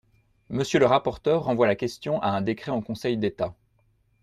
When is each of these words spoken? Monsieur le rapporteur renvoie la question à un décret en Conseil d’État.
Monsieur 0.49 0.79
le 0.79 0.87
rapporteur 0.87 1.43
renvoie 1.43 1.67
la 1.67 1.75
question 1.75 2.19
à 2.23 2.29
un 2.29 2.41
décret 2.41 2.71
en 2.71 2.81
Conseil 2.81 3.17
d’État. 3.19 3.53